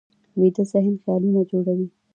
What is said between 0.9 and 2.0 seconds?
خیالونه جوړوي